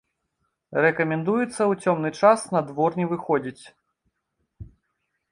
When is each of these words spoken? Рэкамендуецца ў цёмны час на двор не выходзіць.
Рэкамендуецца 0.83 1.49
ў 1.49 1.73
цёмны 1.83 2.11
час 2.21 2.45
на 2.55 2.61
двор 2.69 2.97
не 3.01 3.05
выходзіць. 3.11 4.73